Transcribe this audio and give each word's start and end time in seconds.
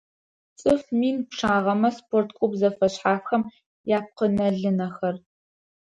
ЦӀыф 0.59 0.83
мин 0.99 1.17
пчъагъэмэ 1.27 1.89
спорт 1.97 2.29
клуб 2.37 2.51
зэфэшъхьафхэм 2.59 3.43
япкъынэ-лынэхэр 3.97 5.15